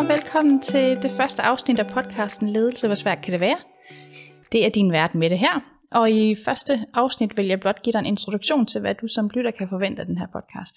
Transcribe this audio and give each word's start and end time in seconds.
og 0.00 0.08
velkommen 0.08 0.60
til 0.60 1.02
det 1.02 1.10
første 1.10 1.42
afsnit 1.42 1.78
af 1.78 1.86
podcasten 1.86 2.48
Ledelse, 2.48 2.86
hvor 2.86 2.94
svært 2.94 3.22
kan 3.22 3.32
det 3.32 3.40
være? 3.40 3.58
Det 4.52 4.66
er 4.66 4.70
din 4.70 4.92
vært 4.92 5.14
med 5.14 5.30
det 5.30 5.38
her, 5.38 5.60
og 5.92 6.10
i 6.10 6.36
første 6.44 6.86
afsnit 6.94 7.36
vil 7.36 7.46
jeg 7.46 7.60
blot 7.60 7.82
give 7.82 7.92
dig 7.92 7.98
en 7.98 8.06
introduktion 8.06 8.66
til, 8.66 8.80
hvad 8.80 8.94
du 8.94 9.08
som 9.08 9.30
lytter 9.34 9.50
kan 9.50 9.68
forvente 9.68 10.00
af 10.00 10.06
den 10.06 10.18
her 10.18 10.26
podcast. 10.26 10.74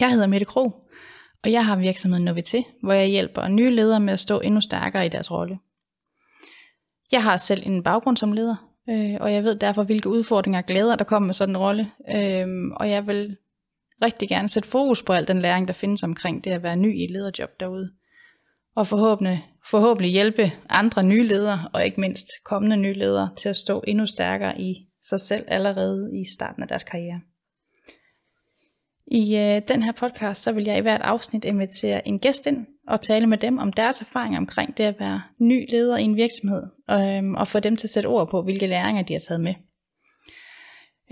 Jeg 0.00 0.10
hedder 0.10 0.26
Mette 0.26 0.46
Kro, 0.46 0.72
og 1.44 1.52
jeg 1.52 1.66
har 1.66 1.76
virksomheden 1.76 2.28
Novité, 2.28 2.62
hvor 2.82 2.92
jeg 2.92 3.06
hjælper 3.06 3.48
nye 3.48 3.70
ledere 3.70 4.00
med 4.00 4.12
at 4.12 4.20
stå 4.20 4.40
endnu 4.40 4.60
stærkere 4.60 5.06
i 5.06 5.08
deres 5.08 5.30
rolle. 5.30 5.58
Jeg 7.12 7.22
har 7.22 7.36
selv 7.36 7.62
en 7.66 7.82
baggrund 7.82 8.16
som 8.16 8.32
leder, 8.32 8.56
øh, 8.88 9.16
og 9.20 9.32
jeg 9.32 9.44
ved 9.44 9.54
derfor, 9.54 9.82
hvilke 9.82 10.08
udfordringer 10.08 10.60
og 10.60 10.66
glæder, 10.66 10.96
der 10.96 11.04
kommer 11.04 11.26
med 11.26 11.34
sådan 11.34 11.56
en 11.56 11.60
rolle, 11.62 11.90
øh, 12.14 12.46
og 12.76 12.90
jeg 12.90 13.06
vil 13.06 13.36
rigtig 14.02 14.28
gerne 14.28 14.48
sætte 14.48 14.68
fokus 14.68 15.02
på 15.02 15.12
al 15.12 15.28
den 15.28 15.40
læring, 15.40 15.68
der 15.68 15.74
findes 15.74 16.02
omkring 16.02 16.44
det 16.44 16.50
at 16.50 16.62
være 16.62 16.76
ny 16.76 17.00
i 17.00 17.04
et 17.04 17.10
lederjob 17.10 17.60
derude. 17.60 17.90
Og 18.76 18.86
forhåbentlig, 18.86 19.46
forhåbentlig 19.70 20.12
hjælpe 20.12 20.52
andre 20.68 21.02
nye 21.02 21.22
ledere, 21.22 21.68
og 21.72 21.84
ikke 21.84 22.00
mindst 22.00 22.26
kommende 22.44 22.76
nye 22.76 22.94
ledere, 22.94 23.30
til 23.36 23.48
at 23.48 23.56
stå 23.56 23.82
endnu 23.86 24.06
stærkere 24.06 24.60
i 24.60 24.86
sig 25.08 25.20
selv 25.20 25.44
allerede 25.48 26.10
i 26.20 26.32
starten 26.34 26.62
af 26.62 26.68
deres 26.68 26.84
karriere. 26.84 27.20
I 29.06 29.36
øh, 29.36 29.62
den 29.68 29.82
her 29.82 29.92
podcast, 29.92 30.42
så 30.42 30.52
vil 30.52 30.64
jeg 30.64 30.78
i 30.78 30.80
hvert 30.80 31.00
afsnit 31.00 31.44
invitere 31.44 32.08
en 32.08 32.18
gæst 32.18 32.46
ind 32.46 32.66
og 32.88 33.00
tale 33.00 33.26
med 33.26 33.38
dem 33.38 33.58
om 33.58 33.72
deres 33.72 34.00
erfaringer 34.00 34.38
omkring 34.38 34.76
det 34.76 34.84
at 34.84 35.00
være 35.00 35.22
ny 35.38 35.70
leder 35.70 35.96
i 35.96 36.02
en 36.02 36.16
virksomhed, 36.16 36.62
øh, 36.90 37.30
og 37.40 37.48
få 37.48 37.60
dem 37.60 37.76
til 37.76 37.86
at 37.86 37.90
sætte 37.90 38.06
ord 38.06 38.30
på, 38.30 38.42
hvilke 38.42 38.66
læringer 38.66 39.02
de 39.02 39.12
har 39.12 39.20
taget 39.20 39.40
med. 39.40 39.54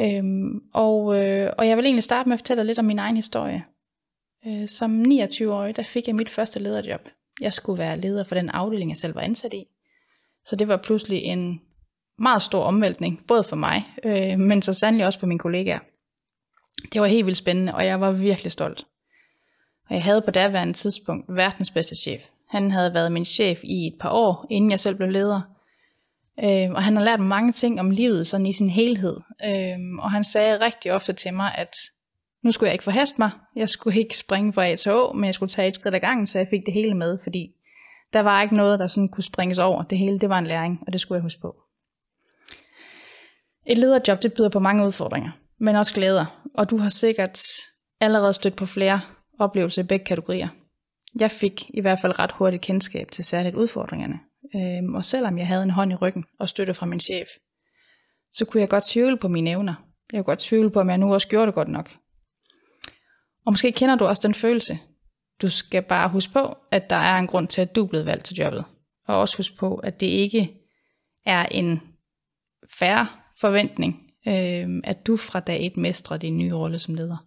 Øhm, 0.00 0.60
og, 0.74 1.24
øh, 1.24 1.50
og 1.58 1.68
jeg 1.68 1.76
vil 1.76 1.84
egentlig 1.84 2.02
starte 2.02 2.28
med 2.28 2.34
at 2.34 2.40
fortælle 2.40 2.64
lidt 2.64 2.78
om 2.78 2.84
min 2.84 2.98
egen 2.98 3.16
historie. 3.16 3.64
Øh, 4.46 4.68
som 4.68 5.02
29-årig, 5.02 5.76
der 5.76 5.82
fik 5.82 6.06
jeg 6.06 6.14
mit 6.14 6.30
første 6.30 6.58
lederjob. 6.58 7.00
Jeg 7.40 7.52
skulle 7.52 7.78
være 7.78 8.00
leder 8.00 8.24
for 8.24 8.34
den 8.34 8.48
afdeling, 8.48 8.90
jeg 8.90 8.96
selv 8.96 9.14
var 9.14 9.20
ansat 9.20 9.54
i. 9.54 9.64
Så 10.44 10.56
det 10.56 10.68
var 10.68 10.76
pludselig 10.76 11.22
en 11.22 11.60
meget 12.18 12.42
stor 12.42 12.62
omvæltning, 12.62 13.24
både 13.28 13.44
for 13.44 13.56
mig, 13.56 13.84
øh, 14.04 14.38
men 14.38 14.62
så 14.62 14.74
sandelig 14.74 15.06
også 15.06 15.18
for 15.18 15.26
mine 15.26 15.38
kollegaer. 15.38 15.78
Det 16.92 17.00
var 17.00 17.06
helt 17.06 17.26
vildt 17.26 17.38
spændende, 17.38 17.74
og 17.74 17.86
jeg 17.86 18.00
var 18.00 18.12
virkelig 18.12 18.52
stolt. 18.52 18.86
Og 19.88 19.94
jeg 19.94 20.04
havde 20.04 20.22
på 20.22 20.30
daværende 20.30 20.72
tidspunkt 20.72 21.36
verdens 21.36 21.70
bedste 21.70 21.96
chef. 21.96 22.22
Han 22.48 22.70
havde 22.70 22.94
været 22.94 23.12
min 23.12 23.24
chef 23.24 23.64
i 23.64 23.86
et 23.86 23.94
par 24.00 24.10
år, 24.10 24.46
inden 24.50 24.70
jeg 24.70 24.80
selv 24.80 24.96
blev 24.96 25.10
leder. 25.10 25.55
Øh, 26.44 26.70
og 26.70 26.82
han 26.82 26.96
har 26.96 27.04
lært 27.04 27.20
mig 27.20 27.28
mange 27.28 27.52
ting 27.52 27.80
om 27.80 27.90
livet 27.90 28.26
sådan 28.26 28.46
i 28.46 28.52
sin 28.52 28.70
helhed. 28.70 29.16
Øh, 29.44 29.78
og 29.98 30.10
han 30.10 30.24
sagde 30.24 30.60
rigtig 30.60 30.92
ofte 30.92 31.12
til 31.12 31.34
mig, 31.34 31.54
at 31.54 31.76
nu 32.44 32.52
skulle 32.52 32.68
jeg 32.68 32.74
ikke 32.74 32.84
forhaste 32.84 33.14
mig. 33.18 33.30
Jeg 33.56 33.68
skulle 33.68 33.98
ikke 33.98 34.18
springe 34.18 34.52
fra 34.52 34.66
A 34.66 34.76
til 34.76 34.92
Å, 34.92 35.12
men 35.12 35.24
jeg 35.24 35.34
skulle 35.34 35.50
tage 35.50 35.68
et 35.68 35.74
skridt 35.74 35.94
ad 35.94 36.00
gangen, 36.00 36.26
så 36.26 36.38
jeg 36.38 36.46
fik 36.50 36.66
det 36.66 36.74
hele 36.74 36.94
med, 36.94 37.18
fordi 37.22 37.52
der 38.12 38.20
var 38.20 38.42
ikke 38.42 38.56
noget, 38.56 38.78
der 38.78 38.86
sådan 38.86 39.08
kunne 39.08 39.24
springes 39.24 39.58
over. 39.58 39.82
Det 39.82 39.98
hele, 39.98 40.18
det 40.18 40.28
var 40.28 40.38
en 40.38 40.46
læring, 40.46 40.78
og 40.86 40.92
det 40.92 41.00
skulle 41.00 41.16
jeg 41.16 41.22
huske 41.22 41.40
på. 41.40 41.56
Et 43.66 43.78
lederjob, 43.78 44.22
det 44.22 44.34
byder 44.34 44.48
på 44.48 44.60
mange 44.60 44.86
udfordringer, 44.86 45.30
men 45.58 45.76
også 45.76 45.94
glæder. 45.94 46.42
Og 46.54 46.70
du 46.70 46.78
har 46.78 46.88
sikkert 46.88 47.40
allerede 48.00 48.34
stødt 48.34 48.56
på 48.56 48.66
flere 48.66 49.00
oplevelser 49.38 49.82
i 49.82 49.86
begge 49.86 50.04
kategorier. 50.04 50.48
Jeg 51.20 51.30
fik 51.30 51.70
i 51.74 51.80
hvert 51.80 51.98
fald 51.98 52.18
ret 52.18 52.32
hurtigt 52.32 52.62
kendskab 52.62 53.10
til 53.12 53.24
særligt 53.24 53.54
udfordringerne. 53.54 54.20
Øhm, 54.56 54.94
og 54.94 55.04
selvom 55.04 55.38
jeg 55.38 55.46
havde 55.46 55.62
en 55.62 55.70
hånd 55.70 55.92
i 55.92 55.94
ryggen 55.94 56.24
og 56.38 56.48
støtte 56.48 56.74
fra 56.74 56.86
min 56.86 57.00
chef, 57.00 57.28
så 58.32 58.44
kunne 58.44 58.60
jeg 58.60 58.68
godt 58.68 58.84
tvivle 58.84 59.16
på 59.16 59.28
mine 59.28 59.50
evner. 59.50 59.74
Jeg 60.12 60.18
kunne 60.18 60.32
godt 60.32 60.38
tvivle 60.38 60.70
på, 60.70 60.80
om 60.80 60.90
jeg 60.90 60.98
nu 60.98 61.14
også 61.14 61.28
gjorde 61.28 61.46
det 61.46 61.54
godt 61.54 61.68
nok. 61.68 61.96
Og 63.46 63.52
måske 63.52 63.72
kender 63.72 63.96
du 63.96 64.04
også 64.04 64.22
den 64.24 64.34
følelse. 64.34 64.78
Du 65.42 65.50
skal 65.50 65.82
bare 65.82 66.08
huske 66.08 66.32
på, 66.32 66.56
at 66.70 66.90
der 66.90 66.96
er 66.96 67.18
en 67.18 67.26
grund 67.26 67.48
til, 67.48 67.60
at 67.60 67.76
du 67.76 67.84
er 67.84 67.88
blevet 67.88 68.06
valgt 68.06 68.24
til 68.24 68.36
jobbet. 68.36 68.64
Og 69.06 69.20
også 69.20 69.36
huske 69.36 69.56
på, 69.56 69.76
at 69.76 70.00
det 70.00 70.06
ikke 70.06 70.50
er 71.26 71.46
en 71.46 71.80
færre 72.78 73.08
forventning, 73.40 74.10
øh, 74.28 74.68
at 74.84 75.06
du 75.06 75.16
fra 75.16 75.40
dag 75.40 75.66
et 75.66 75.76
mestrer 75.76 76.16
din 76.16 76.38
nye 76.38 76.54
rolle 76.54 76.78
som 76.78 76.94
leder. 76.94 77.26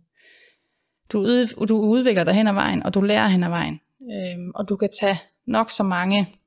Du, 1.11 1.19
ud, 1.19 1.65
du 1.65 1.77
udvikler 1.77 2.23
dig 2.23 2.33
hen 2.33 2.47
ad 2.47 2.53
vejen, 2.53 2.83
og 2.83 2.93
du 2.93 3.01
lærer 3.01 3.27
hen 3.27 3.43
ad 3.43 3.49
vejen. 3.49 3.79
Øh, 4.01 4.47
og 4.55 4.69
du 4.69 4.75
kan 4.75 4.89
tage 5.01 5.19
nok 5.47 5.71
så 5.71 5.83
mange 5.83 6.38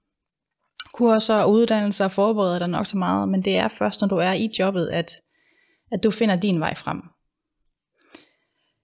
kurser 0.92 1.34
og 1.34 1.50
uddannelser 1.50 2.04
og 2.04 2.10
forbereder 2.10 2.58
dig 2.58 2.68
nok 2.68 2.86
så 2.86 2.98
meget, 2.98 3.28
men 3.28 3.44
det 3.44 3.56
er 3.56 3.68
først, 3.78 4.00
når 4.00 4.08
du 4.08 4.16
er 4.16 4.32
i 4.32 4.50
jobbet, 4.58 4.88
at, 4.88 5.20
at 5.92 6.02
du 6.02 6.10
finder 6.10 6.36
din 6.36 6.60
vej 6.60 6.74
frem. 6.74 7.02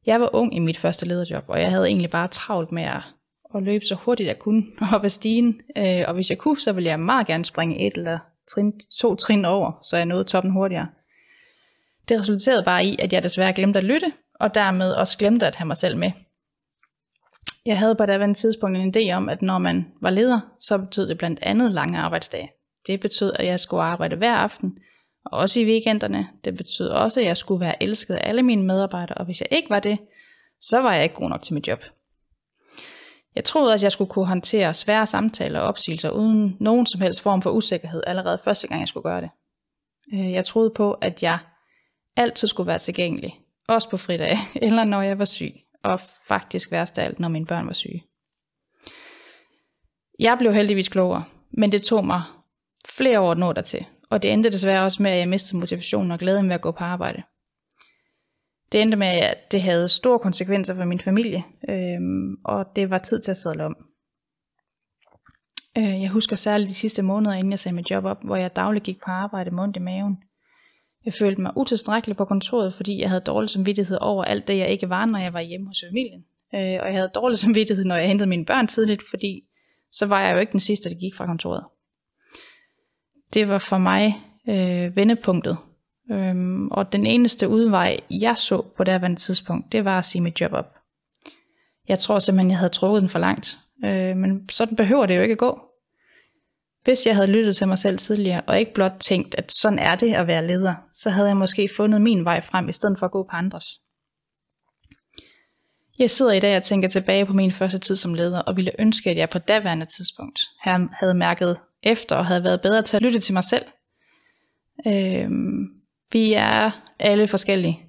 Jeg 0.06 0.20
var 0.20 0.30
ung 0.32 0.56
i 0.56 0.58
mit 0.58 0.78
første 0.78 1.06
lederjob, 1.06 1.44
og 1.48 1.60
jeg 1.60 1.70
havde 1.70 1.86
egentlig 1.86 2.10
bare 2.10 2.28
travlt 2.28 2.72
med 2.72 2.82
at, 2.82 3.02
at 3.54 3.62
løbe 3.62 3.84
så 3.84 3.94
hurtigt 3.94 4.26
jeg 4.26 4.38
kunne 4.38 4.64
op 4.94 5.04
ad 5.04 5.10
stigen. 5.10 5.60
Øh, 5.76 6.04
og 6.06 6.14
hvis 6.14 6.30
jeg 6.30 6.38
kunne, 6.38 6.60
så 6.60 6.72
ville 6.72 6.90
jeg 6.90 7.00
meget 7.00 7.26
gerne 7.26 7.44
springe 7.44 7.86
et 7.86 7.92
eller 7.96 8.18
trin, 8.54 8.80
to 9.00 9.14
trin 9.14 9.44
over, 9.44 9.72
så 9.82 9.96
jeg 9.96 10.06
nåede 10.06 10.24
toppen 10.24 10.52
hurtigere. 10.52 10.88
Det 12.08 12.20
resulterede 12.20 12.64
bare 12.64 12.84
i, 12.84 12.96
at 13.02 13.12
jeg 13.12 13.22
desværre 13.22 13.52
glemte 13.52 13.78
at 13.78 13.84
lytte, 13.84 14.12
og 14.34 14.54
dermed 14.54 14.92
også 14.92 15.18
glemte 15.18 15.46
at 15.46 15.56
have 15.56 15.66
mig 15.66 15.76
selv 15.76 15.96
med. 15.96 16.12
Jeg 17.68 17.78
havde 17.78 17.94
på 17.94 18.06
daværende 18.06 18.34
tidspunkt 18.34 18.78
en 18.78 18.94
idé 18.96 19.12
om, 19.12 19.28
at 19.28 19.42
når 19.42 19.58
man 19.58 19.86
var 20.00 20.10
leder, 20.10 20.40
så 20.60 20.78
betød 20.78 21.08
det 21.08 21.18
blandt 21.18 21.38
andet 21.42 21.72
lange 21.72 21.98
arbejdsdage. 21.98 22.50
Det 22.86 23.00
betød, 23.00 23.32
at 23.34 23.46
jeg 23.46 23.60
skulle 23.60 23.82
arbejde 23.82 24.16
hver 24.16 24.34
aften, 24.34 24.78
og 25.24 25.38
også 25.38 25.60
i 25.60 25.64
weekenderne. 25.64 26.28
Det 26.44 26.56
betød 26.56 26.88
også, 26.88 27.20
at 27.20 27.26
jeg 27.26 27.36
skulle 27.36 27.60
være 27.60 27.82
elsket 27.82 28.14
af 28.14 28.28
alle 28.28 28.42
mine 28.42 28.62
medarbejdere, 28.62 29.18
og 29.18 29.24
hvis 29.24 29.40
jeg 29.40 29.48
ikke 29.50 29.70
var 29.70 29.80
det, 29.80 29.98
så 30.60 30.78
var 30.80 30.94
jeg 30.94 31.02
ikke 31.02 31.14
god 31.14 31.28
nok 31.28 31.42
til 31.42 31.54
mit 31.54 31.68
job. 31.68 31.84
Jeg 33.34 33.44
troede, 33.44 33.74
at 33.74 33.82
jeg 33.82 33.92
skulle 33.92 34.10
kunne 34.10 34.26
håndtere 34.26 34.74
svære 34.74 35.06
samtaler 35.06 35.60
og 35.60 35.68
opsigelser 35.68 36.10
uden 36.10 36.56
nogen 36.60 36.86
som 36.86 37.00
helst 37.00 37.22
form 37.22 37.42
for 37.42 37.50
usikkerhed 37.50 38.02
allerede 38.06 38.38
første 38.44 38.68
gang, 38.68 38.80
jeg 38.80 38.88
skulle 38.88 39.04
gøre 39.04 39.20
det. 39.20 39.30
Øh, 40.12 40.32
jeg 40.32 40.44
troede 40.44 40.70
på, 40.70 40.92
at 40.92 41.22
jeg 41.22 41.38
altid 42.16 42.48
skulle 42.48 42.66
være 42.66 42.78
tilgængelig, 42.78 43.40
også 43.68 43.90
på 43.90 43.96
fridage, 43.96 44.38
eller 44.66 44.84
når 44.84 45.02
jeg 45.02 45.18
var 45.18 45.24
syg 45.24 45.54
og 45.82 46.00
faktisk 46.28 46.72
værst 46.72 46.98
af 46.98 47.04
alt, 47.04 47.20
når 47.20 47.28
mine 47.28 47.46
børn 47.46 47.66
var 47.66 47.72
syge. 47.72 48.04
Jeg 50.18 50.36
blev 50.38 50.52
heldigvis 50.52 50.88
klogere, 50.88 51.24
men 51.50 51.72
det 51.72 51.82
tog 51.82 52.06
mig 52.06 52.22
flere 52.88 53.20
år 53.20 53.30
at 53.30 53.38
nå 53.38 53.52
dertil, 53.52 53.86
og 54.10 54.22
det 54.22 54.32
endte 54.32 54.50
desværre 54.50 54.84
også 54.84 55.02
med, 55.02 55.10
at 55.10 55.18
jeg 55.18 55.28
mistede 55.28 55.58
motivationen 55.58 56.10
og 56.10 56.18
glæden 56.18 56.48
ved 56.48 56.54
at 56.54 56.60
gå 56.60 56.70
på 56.70 56.84
arbejde. 56.84 57.22
Det 58.72 58.82
endte 58.82 58.96
med, 58.96 59.06
at 59.06 59.52
det 59.52 59.62
havde 59.62 59.88
store 59.88 60.18
konsekvenser 60.18 60.74
for 60.74 60.84
min 60.84 61.00
familie, 61.00 61.44
øhm, 61.68 62.36
og 62.44 62.66
det 62.76 62.90
var 62.90 62.98
tid 62.98 63.20
til 63.20 63.30
at 63.30 63.36
sadle 63.36 63.64
om. 63.64 63.76
Øh, 65.78 66.02
jeg 66.02 66.10
husker 66.10 66.36
særligt 66.36 66.68
de 66.68 66.74
sidste 66.74 67.02
måneder, 67.02 67.34
inden 67.34 67.50
jeg 67.50 67.58
sagde 67.58 67.74
mit 67.74 67.90
job 67.90 68.04
op, 68.04 68.24
hvor 68.24 68.36
jeg 68.36 68.56
dagligt 68.56 68.84
gik 68.84 69.00
på 69.04 69.10
arbejde 69.10 69.50
med 69.50 69.62
ondt 69.62 69.76
i 69.76 69.80
maven. 69.80 70.22
Jeg 71.04 71.12
følte 71.12 71.40
mig 71.40 71.52
utilstrækkelig 71.56 72.16
på 72.16 72.24
kontoret, 72.24 72.74
fordi 72.74 73.00
jeg 73.00 73.08
havde 73.08 73.20
dårlig 73.20 73.50
samvittighed 73.50 73.98
over 74.00 74.24
alt 74.24 74.48
det, 74.48 74.58
jeg 74.58 74.68
ikke 74.68 74.88
var, 74.88 75.06
når 75.06 75.18
jeg 75.18 75.32
var 75.32 75.40
hjemme 75.40 75.66
hos 75.66 75.84
familien. 75.88 76.24
Øh, 76.54 76.60
og 76.60 76.86
jeg 76.86 76.94
havde 76.94 77.10
dårlig 77.14 77.38
samvittighed, 77.44 77.84
når 77.84 77.96
jeg 77.96 78.08
hentede 78.08 78.28
mine 78.28 78.44
børn 78.44 78.66
tidligt, 78.66 79.02
fordi 79.10 79.44
så 79.92 80.06
var 80.06 80.20
jeg 80.20 80.34
jo 80.34 80.40
ikke 80.40 80.52
den 80.52 80.60
sidste, 80.60 80.90
der 80.90 80.94
gik 80.94 81.16
fra 81.16 81.26
kontoret. 81.26 81.64
Det 83.34 83.48
var 83.48 83.58
for 83.58 83.78
mig 83.78 84.14
øh, 84.48 84.96
vendepunktet. 84.96 85.56
Øhm, 86.10 86.68
og 86.68 86.92
den 86.92 87.06
eneste 87.06 87.48
udvej, 87.48 87.96
jeg 88.10 88.36
så 88.36 88.62
på 88.76 88.84
det 88.84 89.00
her 89.00 89.14
tidspunkt, 89.14 89.72
det 89.72 89.84
var 89.84 89.98
at 89.98 90.04
sige 90.04 90.22
mit 90.22 90.40
job 90.40 90.52
op. 90.52 90.74
Jeg 91.88 91.98
tror 91.98 92.18
simpelthen, 92.18 92.50
jeg 92.50 92.58
havde 92.58 92.72
trukket 92.72 93.00
den 93.00 93.08
for 93.08 93.18
langt. 93.18 93.58
Øh, 93.84 94.16
men 94.16 94.48
sådan 94.48 94.76
behøver 94.76 95.06
det 95.06 95.16
jo 95.16 95.22
ikke 95.22 95.32
at 95.32 95.38
gå. 95.38 95.60
Hvis 96.84 97.06
jeg 97.06 97.14
havde 97.14 97.32
lyttet 97.32 97.56
til 97.56 97.68
mig 97.68 97.78
selv 97.78 97.98
tidligere, 97.98 98.40
og 98.40 98.58
ikke 98.58 98.74
blot 98.74 98.92
tænkt, 99.00 99.34
at 99.34 99.52
sådan 99.52 99.78
er 99.78 99.94
det 99.94 100.14
at 100.14 100.26
være 100.26 100.46
leder, 100.46 100.74
så 100.94 101.10
havde 101.10 101.28
jeg 101.28 101.36
måske 101.36 101.70
fundet 101.76 102.02
min 102.02 102.24
vej 102.24 102.40
frem, 102.40 102.68
i 102.68 102.72
stedet 102.72 102.98
for 102.98 103.06
at 103.06 103.12
gå 103.12 103.22
på 103.22 103.36
andres. 103.36 103.64
Jeg 105.98 106.10
sidder 106.10 106.32
i 106.32 106.40
dag 106.40 106.56
og 106.56 106.62
tænker 106.62 106.88
tilbage 106.88 107.26
på 107.26 107.32
min 107.32 107.52
første 107.52 107.78
tid 107.78 107.96
som 107.96 108.14
leder, 108.14 108.40
og 108.40 108.56
ville 108.56 108.72
ønske, 108.78 109.10
at 109.10 109.16
jeg 109.16 109.30
på 109.30 109.38
daværende 109.38 109.86
tidspunkt 109.86 110.40
havde 110.92 111.14
mærket 111.14 111.56
efter 111.82 112.16
og 112.16 112.26
havde 112.26 112.44
været 112.44 112.62
bedre 112.62 112.82
til 112.82 112.96
at 112.96 113.02
lytte 113.02 113.20
til 113.20 113.34
mig 113.34 113.44
selv. 113.44 113.64
Øhm, 114.86 115.68
vi 116.12 116.32
er 116.32 116.70
alle 116.98 117.28
forskellige, 117.28 117.86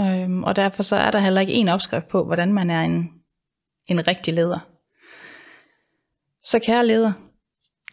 øhm, 0.00 0.44
og 0.44 0.56
derfor 0.56 0.82
så 0.82 0.96
er 0.96 1.10
der 1.10 1.18
heller 1.18 1.40
ikke 1.40 1.52
en 1.52 1.68
opskrift 1.68 2.08
på, 2.08 2.24
hvordan 2.24 2.52
man 2.52 2.70
er 2.70 2.80
en, 2.80 3.08
en 3.86 4.08
rigtig 4.08 4.34
leder. 4.34 4.58
Så 6.44 6.58
kære 6.58 6.86
leder, 6.86 7.12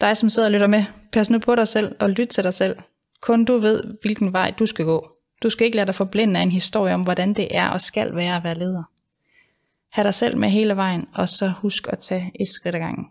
dig 0.00 0.16
som 0.16 0.28
sidder 0.30 0.48
og 0.48 0.52
lytter 0.52 0.66
med, 0.66 0.84
pas 1.12 1.30
nu 1.30 1.38
på 1.38 1.54
dig 1.54 1.68
selv 1.68 1.96
og 2.00 2.10
lyt 2.10 2.28
til 2.28 2.44
dig 2.44 2.54
selv. 2.54 2.76
Kun 3.20 3.44
du 3.44 3.58
ved, 3.58 3.82
hvilken 4.02 4.32
vej 4.32 4.54
du 4.58 4.66
skal 4.66 4.84
gå. 4.84 5.10
Du 5.42 5.50
skal 5.50 5.64
ikke 5.64 5.76
lade 5.76 5.86
dig 5.86 5.94
forblinde 5.94 6.40
af 6.40 6.42
en 6.42 6.50
historie 6.50 6.94
om, 6.94 7.00
hvordan 7.00 7.34
det 7.34 7.48
er 7.50 7.68
og 7.68 7.80
skal 7.80 8.16
være 8.16 8.36
at 8.36 8.44
være 8.44 8.58
leder. 8.58 8.82
Ha' 9.92 10.02
dig 10.02 10.14
selv 10.14 10.36
med 10.36 10.48
hele 10.48 10.76
vejen, 10.76 11.08
og 11.14 11.28
så 11.28 11.52
husk 11.58 11.86
at 11.88 11.98
tage 11.98 12.32
et 12.40 12.48
skridt 12.48 12.74
ad 12.74 12.80
gangen. 12.80 13.06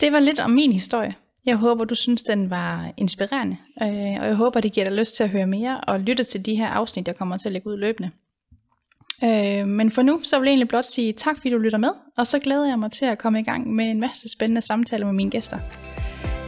Det 0.00 0.12
var 0.12 0.20
lidt 0.20 0.40
om 0.40 0.50
min 0.50 0.72
historie. 0.72 1.14
Jeg 1.46 1.56
håber, 1.56 1.84
du 1.84 1.94
synes, 1.94 2.22
den 2.22 2.50
var 2.50 2.92
inspirerende, 2.96 3.56
øh, 3.82 4.20
og 4.20 4.26
jeg 4.26 4.34
håber, 4.34 4.60
det 4.60 4.72
giver 4.72 4.86
dig 4.86 4.94
lyst 4.94 5.16
til 5.16 5.22
at 5.22 5.30
høre 5.30 5.46
mere 5.46 5.80
og 5.80 6.00
lytte 6.00 6.24
til 6.24 6.46
de 6.46 6.54
her 6.54 6.68
afsnit, 6.68 7.08
jeg 7.08 7.16
kommer 7.16 7.36
til 7.36 7.48
at 7.48 7.52
lægge 7.52 7.70
ud 7.70 7.76
løbende. 7.76 8.10
Øh, 9.24 9.66
men 9.68 9.90
for 9.90 10.02
nu, 10.02 10.20
så 10.22 10.38
vil 10.38 10.46
jeg 10.46 10.50
egentlig 10.50 10.68
blot 10.68 10.84
sige 10.84 11.12
tak, 11.12 11.36
fordi 11.36 11.50
du 11.50 11.58
lytter 11.58 11.78
med, 11.78 11.90
og 12.16 12.26
så 12.26 12.38
glæder 12.38 12.68
jeg 12.68 12.78
mig 12.78 12.92
til 12.92 13.04
at 13.04 13.18
komme 13.18 13.40
i 13.40 13.42
gang 13.42 13.74
med 13.74 13.90
en 13.90 14.00
masse 14.00 14.28
spændende 14.28 14.60
samtaler 14.60 15.06
med 15.06 15.14
mine 15.14 15.30
gæster. 15.30 15.58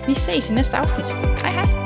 Vi 0.07 0.15
ses 0.15 0.51
i 0.51 0.55
næste 0.55 0.77
afsnit. 0.77 1.07
Hej 1.07 1.53
hej! 1.53 1.78